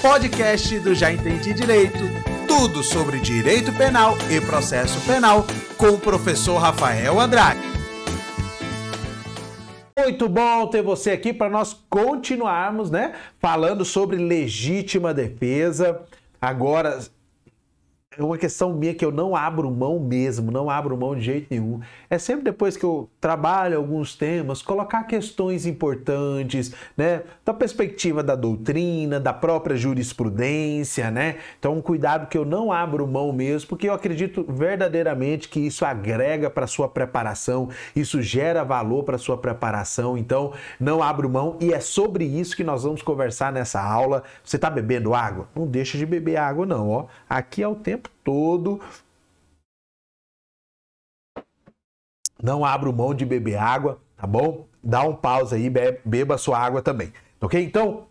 [0.00, 1.98] podcast do Já Entendi Direito.
[2.48, 5.44] Tudo sobre direito penal e processo penal
[5.76, 7.60] com o professor Rafael Andrade.
[9.98, 16.00] Muito bom ter você aqui para nós continuarmos, né, falando sobre legítima defesa.
[16.40, 16.98] Agora,
[18.24, 21.80] uma questão minha que eu não abro mão mesmo, não abro mão de jeito nenhum.
[22.08, 28.34] É sempre depois que eu trabalho alguns temas, colocar questões importantes, né, da perspectiva da
[28.34, 31.36] doutrina, da própria jurisprudência, né?
[31.58, 35.84] Então, um cuidado que eu não abro mão mesmo, porque eu acredito verdadeiramente que isso
[35.84, 40.18] agrega para sua preparação, isso gera valor para sua preparação.
[40.18, 44.22] Então, não abro mão e é sobre isso que nós vamos conversar nessa aula.
[44.44, 45.48] Você está bebendo água?
[45.54, 47.06] Não deixa de beber água não, ó.
[47.28, 48.80] Aqui é o tempo todo.
[52.42, 54.66] Não abro mão de beber água, tá bom?
[54.82, 55.70] Dá um pausa aí,
[56.04, 57.62] beba sua água também, ok?
[57.62, 58.06] Então,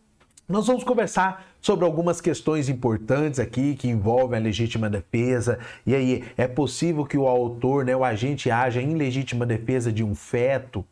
[0.47, 5.59] nós vamos conversar sobre algumas questões importantes aqui que envolvem a legítima defesa.
[5.85, 10.03] E aí, é possível que o autor, né, o agente, haja em legítima defesa de
[10.03, 10.85] um feto?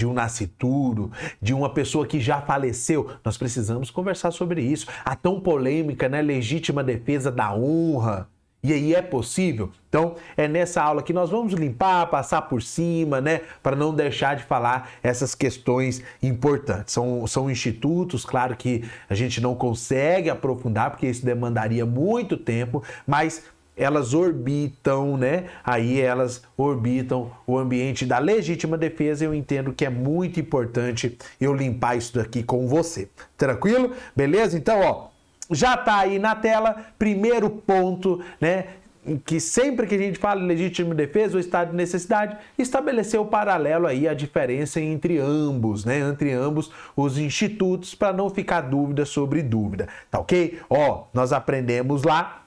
[0.00, 1.10] De um nascituro,
[1.42, 3.10] de uma pessoa que já faleceu.
[3.22, 4.86] Nós precisamos conversar sobre isso.
[5.04, 8.26] A tão polêmica, né, legítima defesa da honra.
[8.62, 9.70] E aí é possível?
[9.90, 14.36] Então, é nessa aula que nós vamos limpar, passar por cima, né, para não deixar
[14.36, 16.94] de falar essas questões importantes.
[16.94, 22.82] São, são institutos, claro que a gente não consegue aprofundar, porque isso demandaria muito tempo,
[23.06, 23.42] mas
[23.80, 25.46] elas orbitam, né?
[25.64, 29.24] Aí elas orbitam o ambiente da legítima defesa.
[29.24, 33.08] Eu entendo que é muito importante eu limpar isso daqui com você.
[33.38, 33.92] Tranquilo?
[34.14, 34.58] Beleza?
[34.58, 35.08] Então, ó,
[35.50, 38.66] já tá aí na tela, primeiro ponto, né?
[39.24, 43.86] que sempre que a gente fala legítima defesa ou estado de necessidade, estabelecer o paralelo
[43.86, 46.00] aí, a diferença entre ambos, né?
[46.00, 50.60] Entre ambos os institutos, para não ficar dúvida sobre dúvida, tá ok?
[50.68, 52.39] Ó, nós aprendemos lá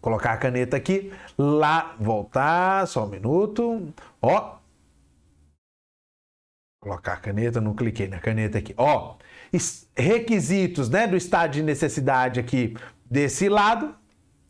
[0.00, 4.56] colocar a caneta aqui, lá, voltar, só um minuto, ó.
[6.82, 9.16] Colocar a caneta, não cliquei na caneta aqui, ó.
[9.96, 13.94] Requisitos, né, do estado de necessidade aqui desse lado,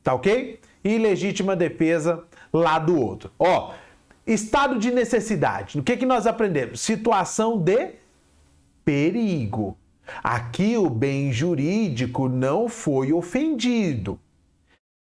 [0.03, 0.61] tá ok?
[0.85, 3.33] E legítima defesa lá do outro.
[3.39, 3.75] Ó,
[4.27, 5.79] estado de necessidade.
[5.79, 6.81] O que que nós aprendemos?
[6.81, 7.95] Situação de
[8.85, 9.77] perigo.
[10.23, 14.19] Aqui o bem jurídico não foi ofendido.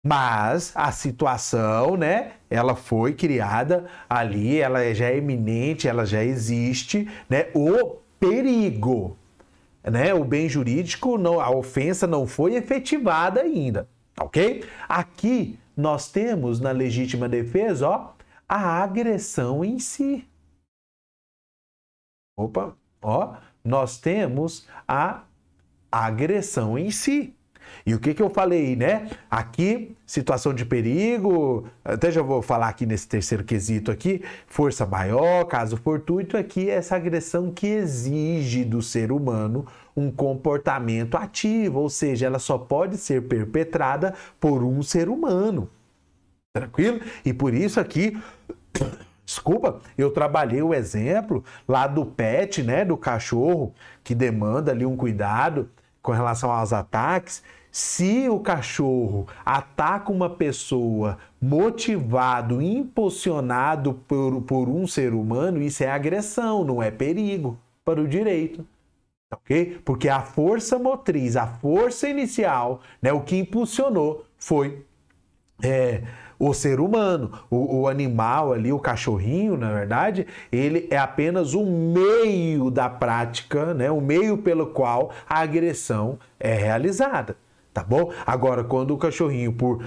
[0.05, 7.09] Mas a situação, né, ela foi criada ali, ela já é iminente, ela já existe,
[7.29, 9.17] né, o perigo,
[9.83, 13.87] né, o bem jurídico, não, a ofensa não foi efetivada ainda,
[14.19, 14.63] ok?
[14.87, 18.13] Aqui nós temos na legítima defesa, ó,
[18.47, 20.27] a agressão em si.
[22.37, 25.23] Opa, ó, nós temos a
[25.91, 27.36] agressão em si.
[27.85, 29.09] E o que, que eu falei, né?
[29.29, 35.45] Aqui, situação de perigo, até já vou falar aqui nesse terceiro quesito aqui, força maior,
[35.45, 42.27] caso fortuito, aqui essa agressão que exige do ser humano um comportamento ativo, ou seja,
[42.27, 45.69] ela só pode ser perpetrada por um ser humano.
[46.53, 46.99] Tranquilo?
[47.25, 48.17] E por isso aqui
[49.27, 54.95] Desculpa, eu trabalhei o exemplo lá do pet, né, do cachorro que demanda ali um
[54.95, 55.69] cuidado
[56.01, 57.43] com relação aos ataques,
[57.77, 65.87] se o cachorro ataca uma pessoa motivado, impulsionado por, por um ser humano, isso é
[65.87, 67.55] agressão, não é perigo
[67.85, 68.65] para o direito.
[69.31, 69.79] Ok?
[69.85, 74.83] Porque a força motriz, a força inicial, né, o que impulsionou foi
[75.61, 76.01] é,
[76.39, 81.93] o ser humano, o, o, animal ali, o cachorrinho, na verdade, ele é apenas um
[81.93, 83.91] meio da prática, né?
[83.91, 87.35] o meio pelo qual a agressão é realizada,
[87.77, 88.11] tá bom?
[88.25, 89.85] Agora, quando o cachorrinho, por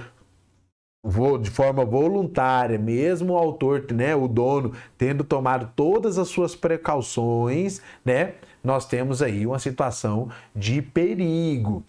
[1.41, 7.81] de forma voluntária, mesmo o autor, né, o dono, tendo tomado todas as suas precauções,
[8.05, 11.83] né, nós temos aí uma situação de perigo.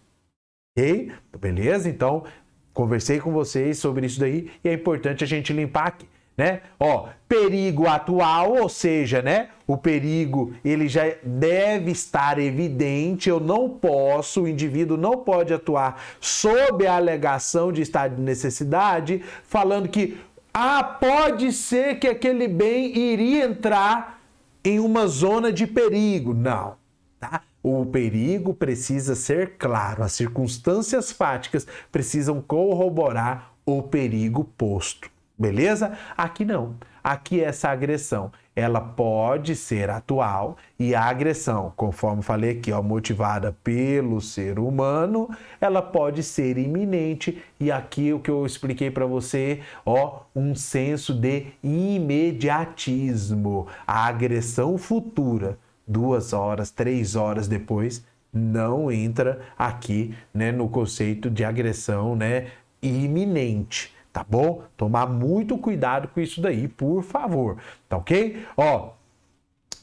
[0.75, 1.13] Ok?
[1.39, 1.89] Beleza?
[1.89, 2.25] Então,
[2.73, 6.07] Conversei com vocês sobre isso daí e é importante a gente limpar aqui,
[6.37, 6.63] né?
[6.79, 9.49] Ó, perigo atual, ou seja, né?
[9.67, 13.29] O perigo ele já deve estar evidente.
[13.29, 19.23] Eu não posso, o indivíduo não pode atuar sob a alegação de estado de necessidade,
[19.45, 20.19] falando que
[20.53, 24.21] ah, pode ser que aquele bem iria entrar
[24.65, 26.35] em uma zona de perigo.
[26.35, 26.77] Não,
[27.19, 27.43] tá?
[27.63, 35.12] O perigo precisa ser claro, as circunstâncias fáticas precisam corroborar o perigo posto.
[35.43, 35.93] Beleza?
[36.17, 36.77] Aqui não.
[37.03, 42.83] Aqui é essa agressão ela pode ser atual e a agressão, conforme falei aqui, ó,
[42.83, 45.31] motivada pelo ser humano,
[45.61, 51.15] ela pode ser iminente e aqui o que eu expliquei para você, ó, um senso
[51.15, 60.69] de imediatismo, a agressão futura, duas horas, três horas depois, não entra aqui, né, no
[60.69, 62.49] conceito de agressão, né,
[62.83, 64.63] iminente tá bom?
[64.77, 67.57] Tomar muito cuidado com isso daí, por favor,
[67.89, 68.45] tá ok?
[68.57, 68.91] Ó,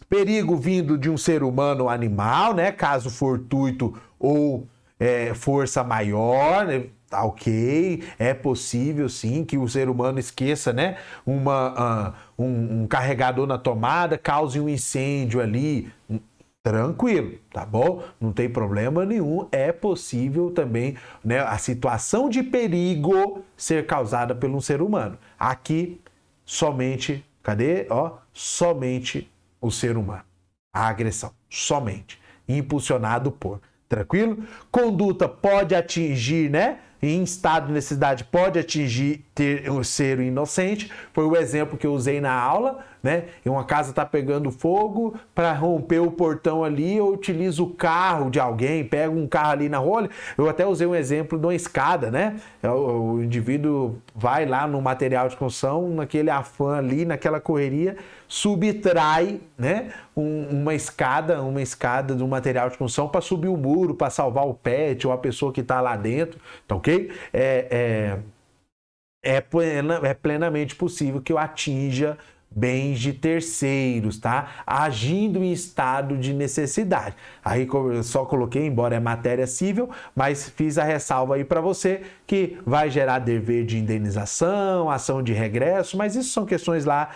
[0.07, 2.71] perigo vindo de um ser humano ou animal, né?
[2.71, 4.67] Caso fortuito ou
[4.99, 6.85] é, força maior, né?
[7.09, 10.97] Tá ok, é possível sim que o ser humano esqueça, né?
[11.25, 15.91] Uma, uh, um, um carregador na tomada, cause um incêndio ali,
[16.63, 18.03] tranquilo, tá bom?
[18.19, 19.47] Não tem problema nenhum.
[19.51, 25.17] É possível também, né, a situação de perigo ser causada por um ser humano.
[25.37, 26.01] Aqui
[26.45, 27.87] somente, cadê?
[27.89, 29.29] Ó, somente
[29.61, 30.23] o ser humano.
[30.73, 33.61] A agressão, somente, impulsionado por.
[33.87, 34.43] Tranquilo?
[34.69, 36.79] Conduta pode atingir, né?
[37.01, 40.91] em estado de necessidade pode atingir ter um ser inocente.
[41.13, 43.25] Foi o exemplo que eu usei na aula, né?
[43.45, 48.29] E uma casa está pegando fogo, para romper o portão ali, eu utilizo o carro
[48.29, 50.09] de alguém, pego um carro ali na rua.
[50.37, 52.39] Eu até usei um exemplo de uma escada, né?
[52.61, 57.97] É o, o indivíduo vai lá no material de construção, naquele afã ali, naquela correria,
[58.27, 59.91] subtrai, né?
[60.15, 64.45] Um, uma escada, uma escada do material de construção para subir o muro, para salvar
[64.45, 67.11] o pet ou a pessoa que está lá dentro, tá ok?
[67.31, 68.19] É,
[69.23, 72.17] é, é, plena, é plenamente possível que eu atinja
[72.51, 74.47] bens de terceiros, tá?
[74.65, 77.15] Agindo em estado de necessidade.
[77.43, 77.67] Aí
[78.03, 82.89] só coloquei, embora é matéria civil, mas fiz a ressalva aí para você que vai
[82.89, 87.09] gerar dever de indenização, ação de regresso, mas isso são questões lá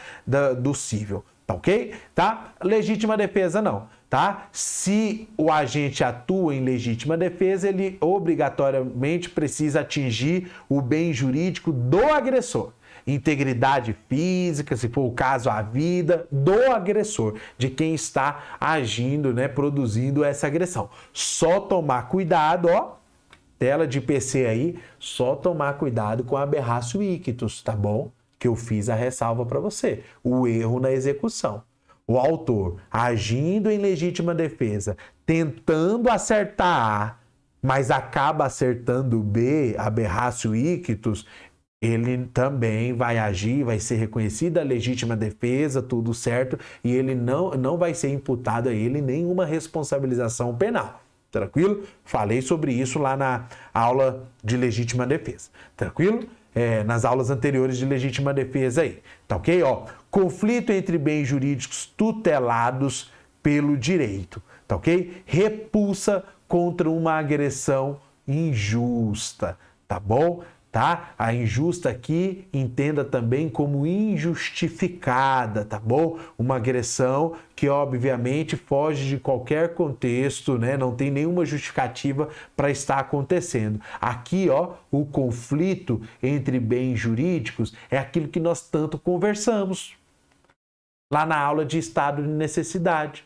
[0.60, 1.94] do civil, tá ok?
[2.14, 2.54] Tá?
[2.64, 3.88] Legítima defesa não.
[4.10, 4.46] Tá?
[4.52, 12.06] Se o agente atua em legítima defesa, ele obrigatoriamente precisa atingir o bem jurídico do
[12.06, 12.74] agressor
[13.06, 19.48] integridade física, se for o caso, a vida do agressor, de quem está agindo, né,
[19.48, 20.90] produzindo essa agressão.
[21.12, 22.96] Só tomar cuidado, ó,
[23.60, 28.12] tela de PC aí, só tomar cuidado com a aberratio ictus, tá bom?
[28.38, 30.04] Que eu fiz a ressalva para você.
[30.24, 31.64] O erro na execução.
[32.06, 37.18] O autor agindo em legítima defesa, tentando acertar A,
[37.62, 41.26] mas acaba acertando B, aberratio ictus,
[41.84, 47.52] ele também vai agir, vai ser reconhecida a legítima defesa, tudo certo, e ele não,
[47.52, 51.02] não vai ser imputado a ele nenhuma responsabilização penal.
[51.30, 51.84] Tranquilo?
[52.06, 55.50] Falei sobre isso lá na aula de legítima defesa.
[55.76, 56.24] Tranquilo?
[56.56, 59.02] É, nas aulas anteriores de legítima defesa aí.
[59.28, 59.62] Tá ok?
[59.64, 64.42] Ó, conflito entre bens jurídicos tutelados pelo direito.
[64.66, 65.22] Tá ok?
[65.26, 69.58] Repulsa contra uma agressão injusta.
[69.86, 70.44] Tá bom?
[70.74, 71.14] Tá?
[71.20, 76.18] A injusta aqui entenda também como injustificada, tá bom?
[76.36, 80.76] Uma agressão que obviamente foge de qualquer contexto, né?
[80.76, 83.80] Não tem nenhuma justificativa para estar acontecendo.
[84.02, 89.96] Aqui, ó, o conflito entre bens jurídicos é aquilo que nós tanto conversamos
[91.14, 93.24] lá na aula de estado de necessidade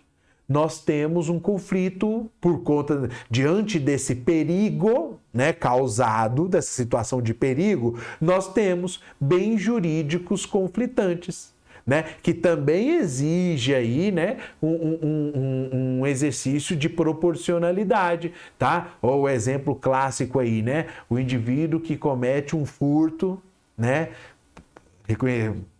[0.48, 8.00] nós temos um conflito por conta diante desse perigo, né, causado dessa situação de perigo,
[8.20, 11.56] nós temos bens jurídicos conflitantes.
[11.86, 18.98] Né, que também exige aí, né, um, um, um, um, exercício de proporcionalidade, tá?
[19.02, 23.42] Ou o exemplo clássico aí, né, o indivíduo que comete um furto,
[23.78, 24.10] né,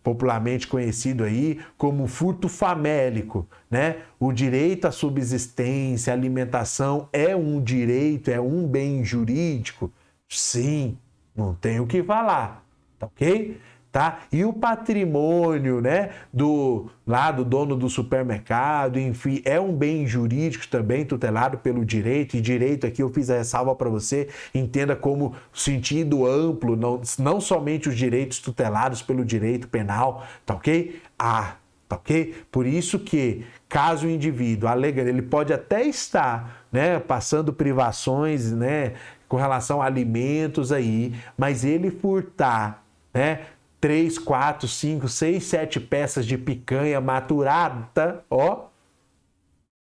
[0.08, 3.96] popularmente conhecido aí como furto famélico, né?
[4.18, 9.92] O direito à subsistência, alimentação é um direito, é um bem jurídico?
[10.26, 10.96] Sim,
[11.36, 12.64] não tem o que falar,
[12.98, 13.60] tá ok?
[13.98, 14.20] Tá?
[14.30, 20.68] E o patrimônio, né, do lá do dono do supermercado, enfim, é um bem jurídico
[20.68, 25.34] também tutelado pelo direito e direito aqui eu fiz a ressalva para você, entenda como
[25.52, 31.02] sentido amplo, não, não somente os direitos tutelados pelo direito penal, tá OK?
[31.18, 31.56] Ah,
[31.88, 32.36] tá OK?
[32.52, 38.92] Por isso que caso o indivíduo alega, ele pode até estar, né, passando privações, né,
[39.28, 43.40] com relação a alimentos aí, mas ele furtar, né,
[43.80, 48.68] três, quatro, cinco, seis, sete peças de picanha maturada, ó,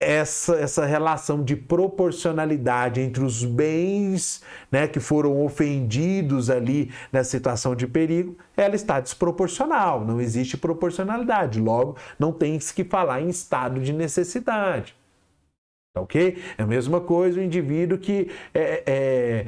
[0.01, 7.77] essa, essa relação de proporcionalidade entre os bens né, que foram ofendidos ali na situação
[7.77, 11.61] de perigo, ela está desproporcional, não existe proporcionalidade.
[11.61, 14.97] Logo, não tem que falar em estado de necessidade.
[15.95, 16.39] Ok?
[16.57, 19.47] É a mesma coisa o indivíduo que é, é,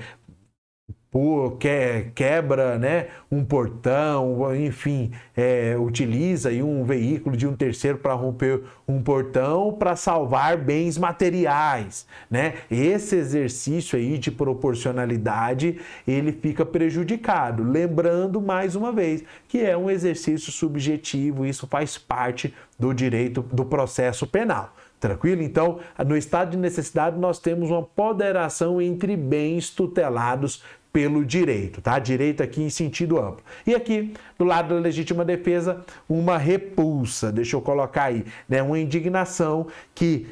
[1.59, 8.15] que, quebra né, um portão, enfim, é, utiliza aí um veículo de um terceiro para
[8.15, 12.07] romper um portão para salvar bens materiais.
[12.31, 12.55] Né?
[12.71, 15.79] Esse exercício aí de proporcionalidade
[16.09, 17.63] ele fica prejudicado.
[17.63, 23.67] Lembrando mais uma vez que é um exercício subjetivo, isso faz parte do direito do
[23.67, 24.75] processo penal.
[24.99, 25.43] Tranquilo?
[25.43, 31.99] Então, no estado de necessidade, nós temos uma poderação entre bens tutelados pelo direito, tá?
[31.99, 33.43] Direito aqui em sentido amplo.
[33.67, 38.63] E aqui, do lado da legítima defesa, uma repulsa, deixa eu colocar aí, né?
[38.63, 40.27] Uma indignação que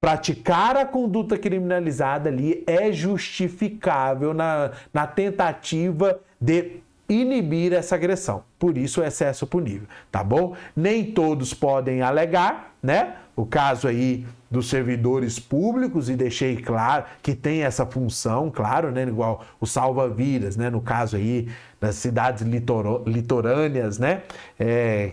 [0.00, 8.42] praticar a conduta criminalizada ali é justificável na, na tentativa de inibir essa agressão.
[8.58, 10.56] Por isso o excesso punível, tá bom?
[10.74, 13.16] Nem todos podem alegar, né?
[13.36, 19.04] O caso aí dos servidores públicos e deixei claro que tem essa função, claro, né,
[19.04, 21.48] igual o salva-vidas, né, no caso aí
[21.80, 22.42] das cidades
[23.06, 24.22] litorâneas, né,
[24.58, 25.12] é,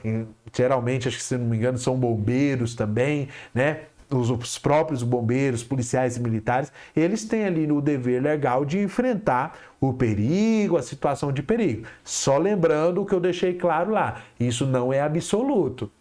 [0.56, 5.64] geralmente, acho que se não me engano, são bombeiros também, né, os, os, próprios bombeiros,
[5.64, 11.32] policiais e militares, eles têm ali o dever legal de enfrentar o perigo, a situação
[11.32, 11.86] de perigo.
[12.04, 15.92] Só lembrando o que eu deixei claro lá, isso não é absoluto,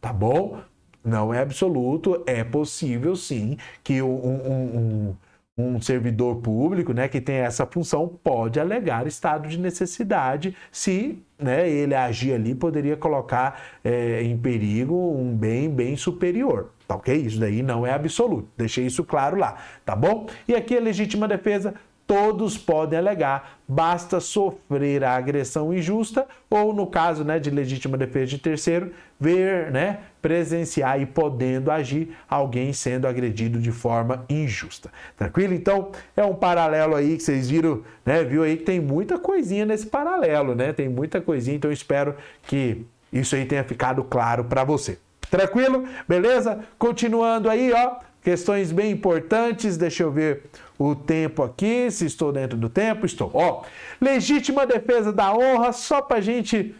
[0.00, 0.60] tá bom?
[1.04, 5.16] Não é absoluto, é possível sim que um, um,
[5.58, 11.18] um, um, servidor público né, que tem essa função pode alegar estado de necessidade se
[11.36, 16.70] né, ele agir ali poderia colocar é, em perigo um bem bem superior.
[16.86, 17.14] Tá ok?
[17.16, 18.48] Isso daí não é absoluto.
[18.56, 20.28] Deixei isso claro lá, tá bom?
[20.46, 21.74] E aqui a legítima defesa
[22.12, 28.26] todos podem alegar, basta sofrer a agressão injusta ou, no caso né, de legítima defesa
[28.26, 34.90] de terceiro, ver, né, presenciar e podendo agir alguém sendo agredido de forma injusta.
[35.16, 35.54] Tranquilo?
[35.54, 39.64] Então, é um paralelo aí que vocês viram, né, viu aí que tem muita coisinha
[39.64, 40.70] nesse paralelo, né?
[40.74, 44.98] Tem muita coisinha, então espero que isso aí tenha ficado claro para você.
[45.30, 45.88] Tranquilo?
[46.06, 46.60] Beleza?
[46.78, 50.42] Continuando aí, ó, questões bem importantes, deixa eu ver
[50.90, 53.30] o tempo aqui, se estou dentro do tempo, estou.
[53.34, 53.62] Ó,
[54.00, 56.74] legítima defesa da honra, só para gente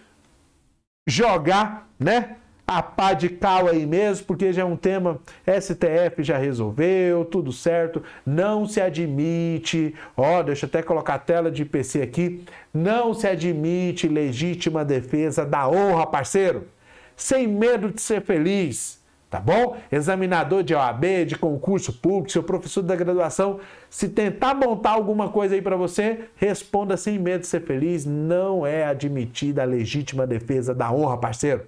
[1.07, 2.37] jogar, né?
[2.67, 7.53] A pá de cal aí mesmo, porque já é um tema, STF já resolveu, tudo
[7.53, 13.13] certo, não se admite, ó, deixa eu até colocar a tela de PC aqui, não
[13.13, 16.69] se admite legítima defesa da honra, parceiro,
[17.17, 19.02] sem medo de ser feliz
[19.33, 19.79] tá bom?
[19.91, 25.55] Examinador de OAB, de concurso público, seu professor da graduação, se tentar montar alguma coisa
[25.55, 30.75] aí para você, responda sem medo de ser feliz, não é admitida a legítima defesa
[30.75, 31.63] da honra, parceiro.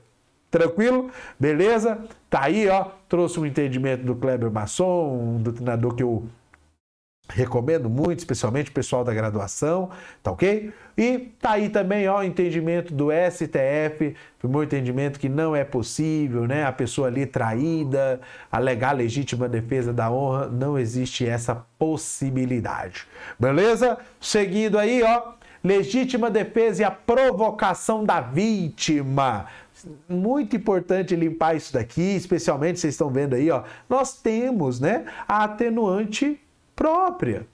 [0.50, 1.09] Tranquilo?
[1.40, 2.00] Beleza?
[2.28, 6.25] Tá aí, ó, trouxe um entendimento do Kleber Masson, um doutrinador que eu
[7.26, 9.88] Recomendo muito, especialmente o pessoal da graduação,
[10.22, 10.70] tá ok?
[10.96, 15.64] E tá aí também, ó, o entendimento do STF, o meu entendimento que não é
[15.64, 16.66] possível, né?
[16.66, 18.20] A pessoa ali traída,
[18.52, 23.06] alegar legítima defesa da honra, não existe essa possibilidade.
[23.40, 23.98] Beleza?
[24.20, 25.32] Seguindo aí, ó,
[25.64, 29.46] legítima defesa e a provocação da vítima
[30.08, 33.64] muito importante limpar isso daqui, especialmente vocês estão vendo aí, ó.
[33.88, 36.40] Nós temos, né, a atenuante
[36.74, 37.46] própria.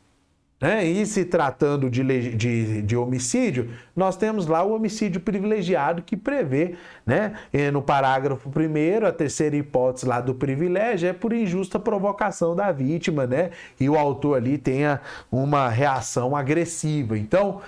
[0.61, 0.85] Né?
[0.85, 2.05] E se tratando de,
[2.37, 6.75] de, de, homicídio, nós temos lá o homicídio privilegiado que prevê,
[7.07, 7.35] né?
[7.73, 13.27] no parágrafo primeiro, a terceira hipótese lá do privilégio é por injusta provocação da vítima,
[13.27, 13.51] né?
[13.79, 15.01] E o autor ali tenha
[15.33, 17.17] uma reação agressiva.
[17.17, 17.63] Então,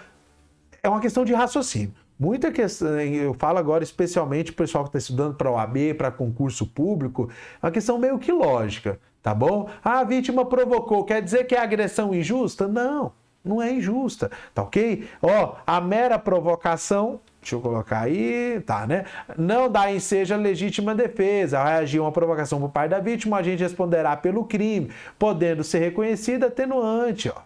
[0.83, 1.95] é uma questão de raciocínio.
[2.19, 6.67] Muita questão, eu falo agora especialmente o pessoal que está estudando para OAB, para concurso
[6.67, 7.31] público,
[7.61, 9.69] é uma questão meio que lógica tá bom?
[9.85, 12.67] Ah, a vítima provocou, quer dizer que é agressão injusta?
[12.67, 13.13] Não,
[13.45, 15.09] não é injusta, tá ok?
[15.23, 19.05] Ó, a mera provocação, deixa eu colocar aí, tá, né?
[19.39, 21.59] Não dá enseja legítima defesa.
[21.59, 25.63] Ao reagir a uma provocação por parte da vítima, a gente responderá pelo crime, podendo
[25.63, 27.41] ser reconhecida atenuante, ó.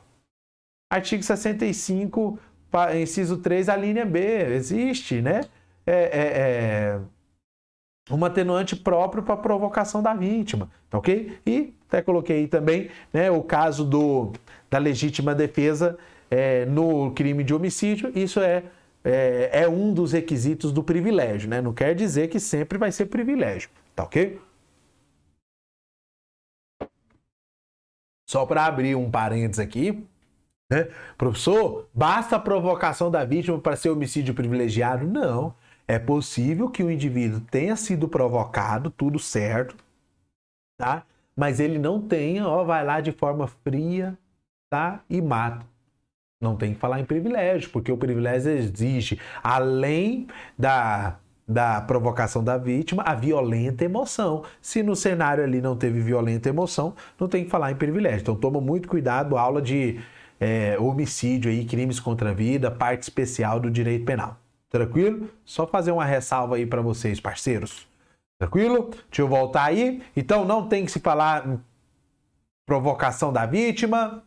[0.90, 2.38] Artigo 65,
[2.94, 4.20] inciso 3, a linha B,
[4.54, 5.40] existe, né?
[5.86, 7.00] é, é, é
[8.10, 11.38] uma atenuante próprio para provocação da vítima, tá ok?
[11.46, 14.32] E até coloquei aí também né, o caso do,
[14.70, 15.98] da legítima defesa
[16.30, 18.64] é, no crime de homicídio, isso é,
[19.04, 21.60] é, é, um dos requisitos do privilégio, né?
[21.60, 24.40] Não quer dizer que sempre vai ser privilégio, tá ok?
[28.28, 30.04] Só para abrir um parênteses aqui,
[30.70, 30.88] né?
[31.16, 35.06] Professor, basta a provocação da vítima para ser homicídio privilegiado?
[35.06, 35.54] Não.
[35.88, 39.76] É possível que o indivíduo tenha sido provocado, tudo certo,
[40.76, 41.04] tá?
[41.36, 44.18] Mas ele não tenha, ó, vai lá de forma fria,
[44.70, 45.00] tá?
[45.08, 45.64] E mata.
[46.40, 50.26] Não tem que falar em privilégio, porque o privilégio exige, além
[50.58, 54.44] da, da provocação da vítima, a violenta emoção.
[54.60, 58.20] Se no cenário ali não teve violenta emoção, não tem que falar em privilégio.
[58.20, 60.00] Então toma muito cuidado, aula de
[60.40, 64.38] é, homicídio aí, crimes contra a vida, parte especial do direito penal.
[64.76, 65.30] Tranquilo?
[65.42, 67.88] Só fazer uma ressalva aí para vocês, parceiros.
[68.38, 68.90] Tranquilo?
[69.08, 70.02] Deixa eu voltar aí.
[70.14, 71.58] Então não tem que se falar
[72.66, 74.22] provocação da vítima,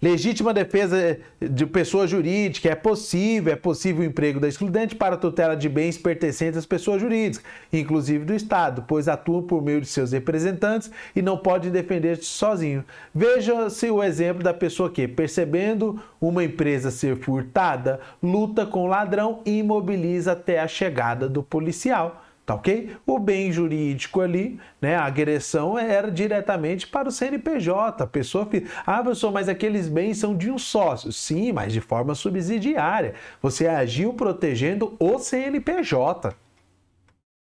[0.00, 5.56] Legítima defesa de pessoa jurídica, é possível, é possível o emprego da excludente para tutela
[5.56, 10.12] de bens pertencentes às pessoas jurídicas, inclusive do Estado, pois atua por meio de seus
[10.12, 12.84] representantes e não pode defender-se sozinho.
[13.14, 19.40] Veja-se o exemplo da pessoa que, percebendo uma empresa ser furtada, luta com o ladrão
[19.46, 22.25] e imobiliza até a chegada do policial.
[22.46, 22.96] Tá ok?
[23.04, 24.94] O bem jurídico ali, né?
[24.94, 28.04] A agressão era diretamente para o CNPJ.
[28.04, 28.48] A pessoa.
[28.86, 31.12] Ah, professor, mas aqueles bens são de um sócio.
[31.12, 33.14] Sim, mas de forma subsidiária.
[33.42, 36.36] Você agiu protegendo o CNPJ.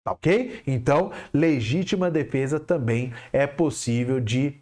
[0.03, 0.62] Tá ok?
[0.68, 4.56] Então, legítima defesa também é possível de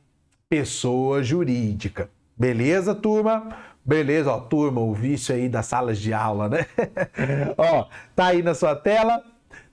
[0.48, 2.12] pessoa jurídica.
[2.38, 3.58] Beleza, turma?
[3.84, 6.68] Beleza, ó, turma, o vício aí das salas de aula, né?
[7.58, 9.24] ó, tá aí na sua tela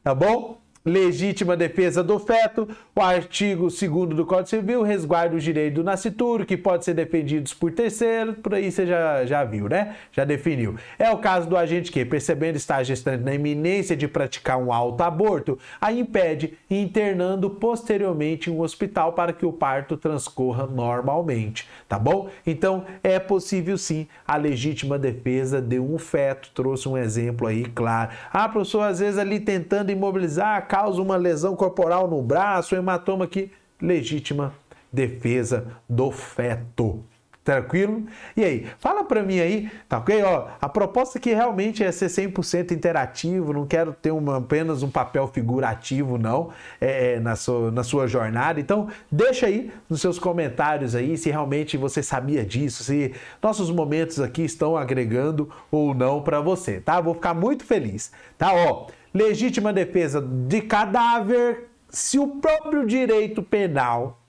[0.05, 0.64] tá bom?
[0.87, 3.81] Legítima defesa do feto, o artigo 2
[4.15, 8.53] do Código Civil resguarda os direitos do nascituro, que pode ser defendidos por terceiro, por
[8.53, 9.97] aí você já, já viu, né?
[10.13, 10.75] Já definiu.
[10.99, 15.01] É o caso do agente que, percebendo estar gestante na iminência de praticar um alto
[15.03, 21.99] aborto, a impede, internando posteriormente em um hospital para que o parto transcorra normalmente, tá
[21.99, 22.29] bom?
[22.47, 26.51] Então, é possível sim a legítima defesa de um feto.
[26.55, 28.11] Trouxe um exemplo aí, claro.
[28.31, 33.27] Ah, professor, às vezes ali tentando imobilizar, causa uma lesão corporal no braço, um hematoma
[33.27, 34.53] aqui, legítima
[34.93, 37.05] defesa do feto.
[37.45, 38.03] Tranquilo?
[38.37, 40.21] E aí, fala para mim aí, tá ok?
[40.25, 44.91] Ó, a proposta aqui realmente é ser 100% interativo, não quero ter uma, apenas um
[44.91, 48.59] papel figurativo, não, é, é, na, sua, na sua jornada.
[48.59, 54.19] Então, deixa aí nos seus comentários aí se realmente você sabia disso, se nossos momentos
[54.21, 57.01] aqui estão agregando ou não para você, tá?
[57.01, 58.53] Vou ficar muito feliz, tá?
[58.53, 64.21] Ó, legítima defesa de cadáver se o próprio direito penal,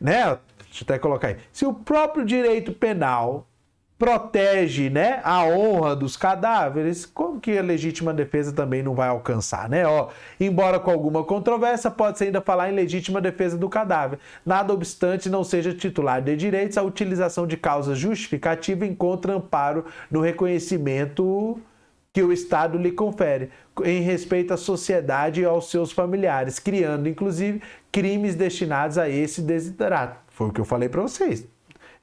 [0.00, 0.38] né?
[0.64, 1.36] Deixa eu até colocar aí.
[1.52, 3.46] Se o próprio direito penal
[3.98, 9.68] protege, né, a honra dos cadáveres, como que a legítima defesa também não vai alcançar,
[9.68, 9.86] né?
[9.86, 10.08] Ó,
[10.40, 14.18] embora com alguma controvérsia, pode-se ainda falar em legítima defesa do cadáver.
[14.44, 20.20] Nada obstante não seja titular de direitos, a utilização de causa justificativa encontra amparo no
[20.20, 21.60] reconhecimento
[22.12, 23.48] que o Estado lhe confere,
[23.84, 30.18] em respeito à sociedade e aos seus familiares, criando inclusive crimes destinados a esse desiderato.
[30.28, 31.46] Foi o que eu falei para vocês.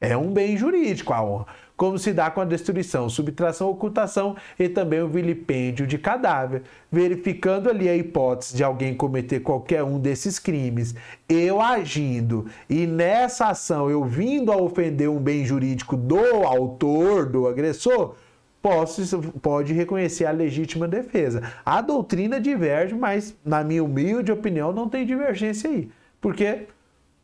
[0.02, 1.46] É um bem jurídico a honra,
[1.78, 7.70] como se dá com a destruição, subtração, ocultação e também o vilipêndio de cadáver, verificando
[7.70, 10.96] ali a hipótese de alguém cometer qualquer um desses crimes,
[11.28, 17.48] eu agindo e nessa ação eu vindo a ofender um bem jurídico do autor, do
[17.48, 18.16] agressor,
[18.62, 21.52] posso, pode reconhecer a legítima defesa.
[21.66, 25.90] A doutrina diverge, mas, na minha humilde opinião, não tem divergência aí.
[26.20, 26.68] Porque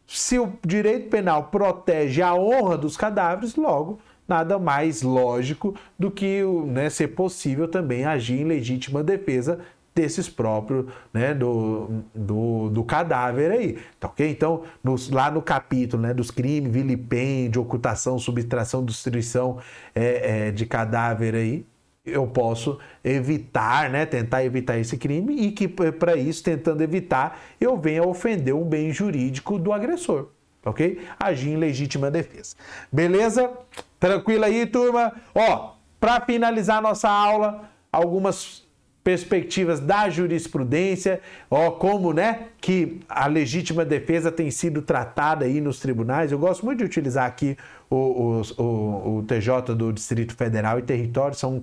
[0.08, 6.42] se o direito penal protege a honra dos cadáveres, logo, nada mais lógico do que
[6.68, 9.60] né, ser possível também agir em legítima defesa
[9.96, 14.30] desses próprios, né, do, do, do cadáver aí, tá ok?
[14.30, 19.58] Então, nos, lá no capítulo, né, dos crimes, vilipêndio, ocultação, subtração, destruição
[19.96, 21.66] é, é, de cadáver aí,
[22.06, 27.78] eu posso evitar, né, tentar evitar esse crime e que para isso, tentando evitar, eu
[27.78, 30.28] venha ofender um bem jurídico do agressor,
[30.66, 31.02] ok?
[31.18, 32.58] Agir em legítima defesa.
[32.92, 33.50] Beleza?
[33.98, 35.14] Tranquilo aí, turma?
[35.34, 38.65] Ó, para finalizar nossa aula, algumas
[39.06, 45.80] perspectivas da jurisprudência, ó, como, né, que a legítima defesa tem sido tratada aí nos
[45.80, 46.32] tribunais.
[46.32, 47.56] Eu gosto muito de utilizar aqui
[47.88, 51.62] o, o, o, o TJ do Distrito Federal e Território, são,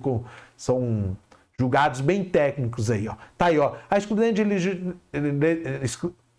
[0.55, 1.17] são
[1.59, 3.15] julgados bem técnicos aí, ó.
[3.37, 3.73] Tá aí, ó.
[3.91, 4.95] A excludente de,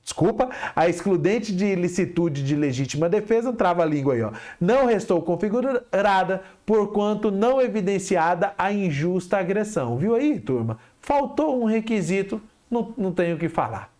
[0.03, 5.21] desculpa, a excludente de ilicitude de legítima defesa, trava a língua aí, ó, não restou
[5.23, 9.97] configurada porquanto não evidenciada a injusta agressão.
[9.97, 10.79] Viu aí, turma?
[11.05, 12.40] Faltou um requisito,
[12.71, 13.93] não, não tenho o que falar.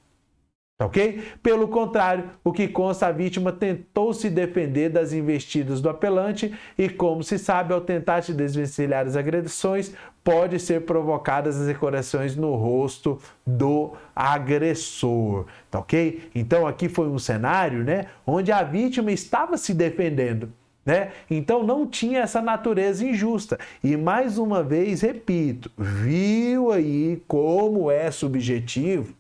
[0.79, 1.23] Tá ok?
[1.43, 6.89] Pelo contrário, o que consta, a vítima tentou se defender das investidas do apelante e,
[6.89, 9.93] como se sabe, ao tentar se desvencilhar as agressões,
[10.25, 16.31] pode ser provocadas as decorações no rosto do agressor, tá ok?
[16.35, 20.51] Então aqui foi um cenário, né, onde a vítima estava se defendendo.
[20.85, 21.13] Né?
[21.31, 23.59] Então não tinha essa natureza injusta.
[23.83, 29.15] E mais uma vez, repito, viu aí como é subjetivo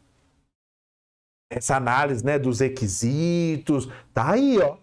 [1.51, 4.77] essa análise né, dos requisitos, tá aí, ó.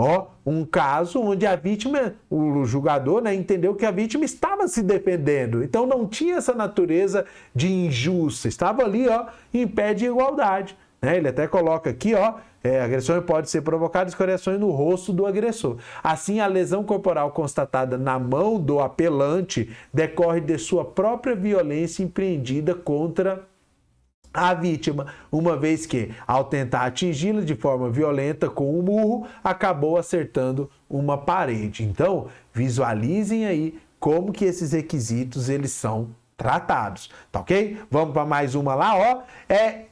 [0.00, 4.80] Ó, um caso onde a vítima, o julgador, né, entendeu que a vítima estava se
[4.80, 5.62] defendendo.
[5.64, 10.76] Então não tinha essa natureza de injusta, estava ali, ó, em pé de igualdade.
[11.00, 11.16] Né?
[11.16, 15.76] Ele até coloca aqui, ó, é, agressão pode ser provocada escoriações no rosto do agressor.
[16.02, 22.74] Assim, a lesão corporal constatada na mão do apelante decorre de sua própria violência empreendida
[22.74, 23.46] contra
[24.34, 29.96] a vítima, uma vez que, ao tentar atingi-la de forma violenta com um murro, acabou
[29.96, 31.82] acertando uma parede.
[31.82, 37.78] Então, visualizem aí como que esses requisitos eles são tratados, tá ok?
[37.90, 39.22] Vamos para mais uma lá, ó.
[39.48, 39.86] É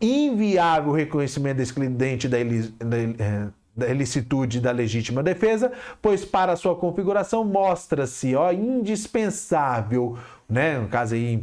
[0.00, 6.74] inviável o reconhecimento do excludente da, da, da ilicitude da legítima defesa, pois para sua
[6.74, 11.40] configuração mostra-se, indispensável, né, no caso aí,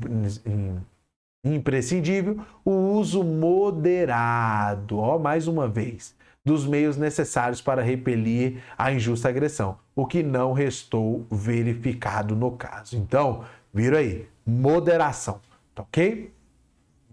[1.46, 9.30] imprescindível o uso moderado, ó, mais uma vez, dos meios necessários para repelir a injusta
[9.30, 12.98] agressão, o que não restou verificado no caso.
[12.98, 15.39] Então, viram aí, moderação,
[15.74, 16.32] tá ok?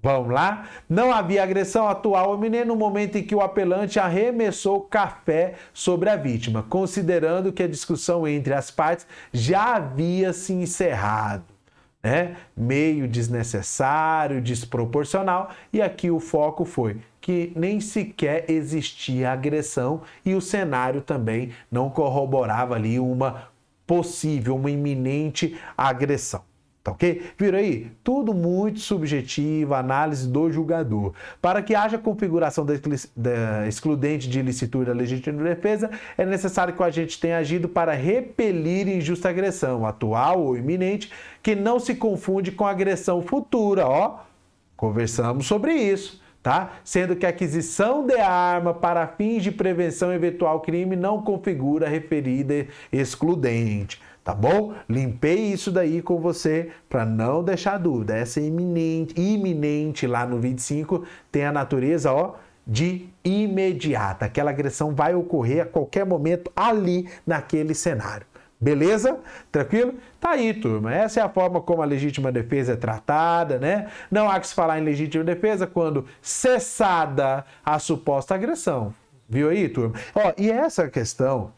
[0.03, 0.69] Vamos lá?
[0.89, 6.17] Não havia agressão atual nem no momento em que o apelante arremessou café sobre a
[6.17, 11.45] vítima, considerando que a discussão entre as partes já havia se encerrado
[12.03, 12.37] né?
[12.57, 20.41] meio desnecessário, desproporcional, e aqui o foco foi que nem sequer existia agressão e o
[20.41, 23.49] cenário também não corroborava ali uma
[23.87, 26.43] possível, uma iminente agressão.
[26.83, 27.23] Tá ok?
[27.39, 27.93] Viram aí?
[28.03, 31.13] Tudo muito subjetivo, análise do julgador.
[31.41, 32.75] Para que haja configuração da,
[33.17, 37.93] da excludente de ilicitude da legítima defesa, é necessário que o agente tenha agido para
[37.93, 43.87] repelir injusta agressão, atual ou iminente, que não se confunde com agressão futura.
[43.87, 44.19] Ó,
[44.77, 46.22] conversamos sobre isso.
[46.43, 46.73] Tá?
[46.83, 52.67] Sendo que a aquisição de arma para fins de prevenção eventual crime não configura referida
[52.93, 54.73] excludente tá bom?
[54.89, 58.17] Limpei isso daí com você para não deixar dúvida.
[58.17, 62.35] Essa é iminente, iminente lá no 25 tem a natureza, ó,
[62.67, 64.27] de imediata.
[64.27, 68.27] Aquela agressão vai ocorrer a qualquer momento ali naquele cenário.
[68.63, 69.19] Beleza?
[69.51, 69.95] Tranquilo?
[70.21, 70.95] Tá aí, turma.
[70.95, 73.89] Essa é a forma como a legítima defesa é tratada, né?
[74.09, 78.95] Não há que se falar em legítima defesa quando cessada a suposta agressão.
[79.29, 79.97] Viu aí, turma?
[80.15, 81.51] Ó, e essa questão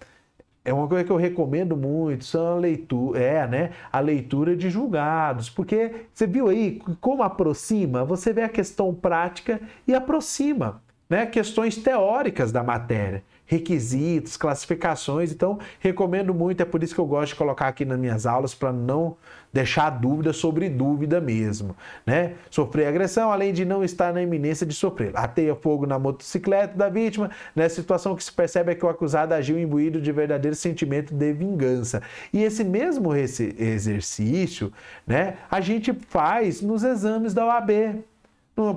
[0.64, 3.70] é uma coisa que eu recomendo muito, são a leitura, é, né?
[3.92, 9.60] A leitura de julgados, porque você viu aí como aproxima, você vê a questão prática
[9.86, 11.26] e aproxima, né?
[11.26, 15.32] Questões teóricas da matéria requisitos, classificações.
[15.32, 18.54] Então, recomendo muito, é por isso que eu gosto de colocar aqui nas minhas aulas
[18.54, 19.16] para não
[19.52, 22.34] deixar dúvida sobre dúvida mesmo, né?
[22.50, 25.12] Sofrer agressão, além de não estar na iminência de sofrer.
[25.14, 29.32] Ateia fogo na motocicleta da vítima, nessa situação que se percebe é que o acusado
[29.32, 32.02] agiu imbuído de verdadeiro sentimento de vingança.
[32.32, 34.72] E esse mesmo exercício,
[35.06, 38.02] né, a gente faz nos exames da OAB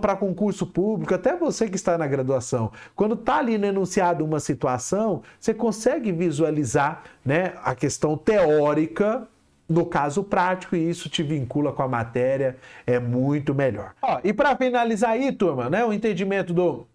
[0.01, 5.21] para concurso público, até você que está na graduação, quando está ali enunciado uma situação,
[5.39, 9.27] você consegue visualizar né, a questão teórica
[9.69, 13.93] no caso prático e isso te vincula com a matéria, é muito melhor.
[14.01, 16.87] Ó, e para finalizar aí, turma, né, o entendimento do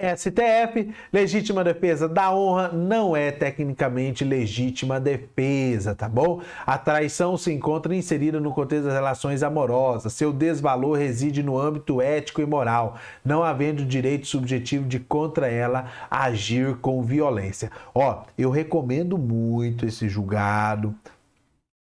[0.00, 6.40] STF, legítima defesa da honra não é tecnicamente legítima defesa, tá bom?
[6.66, 10.14] A traição se encontra inserida no contexto das relações amorosas.
[10.14, 15.90] Seu desvalor reside no âmbito ético e moral, não havendo direito subjetivo de contra ela
[16.10, 17.70] agir com violência.
[17.94, 20.94] Ó, eu recomendo muito esse julgado,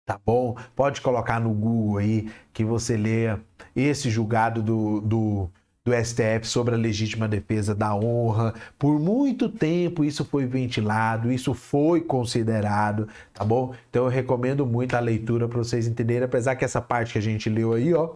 [0.06, 0.56] tá bom?
[0.76, 3.36] Pode colocar no Google aí que você lê
[3.76, 5.50] esse julgado do, do
[5.86, 8.54] do STF sobre a legítima defesa da honra.
[8.80, 13.74] Por muito tempo isso foi ventilado, isso foi considerado, tá bom?
[13.90, 17.22] Então eu recomendo muito a leitura para vocês entenderem, apesar que essa parte que a
[17.22, 18.12] gente leu aí, ó,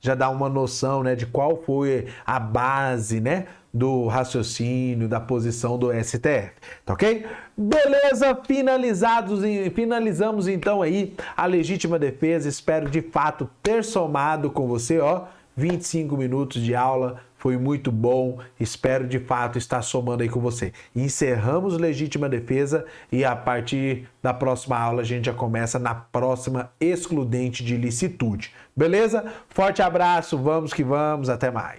[0.00, 5.76] já dá uma noção, né, de qual foi a base, né, do raciocínio, da posição
[5.76, 6.52] do STF,
[6.84, 7.26] tá ok?
[7.56, 9.40] Beleza, finalizados
[9.74, 12.48] finalizamos então aí a legítima defesa.
[12.48, 15.26] Espero de fato ter somado com você, ó
[15.60, 18.38] 25 minutos de aula foi muito bom.
[18.58, 20.72] Espero de fato estar somando aí com você.
[20.96, 26.72] Encerramos legítima defesa e a partir da próxima aula a gente já começa na próxima
[26.80, 28.52] excludente de licitude.
[28.74, 29.24] Beleza?
[29.50, 31.78] Forte abraço, vamos que vamos, até mais.